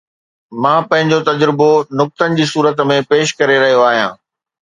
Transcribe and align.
مان 0.61 0.79
پنهنجو 0.89 1.19
تجزيو 1.27 1.69
نقطن 1.99 2.29
جي 2.39 2.45
صورت 2.53 2.77
۾ 2.93 2.97
پيش 3.11 3.35
ڪري 3.39 3.57
رهيو 3.65 3.85
آهيان. 3.91 4.11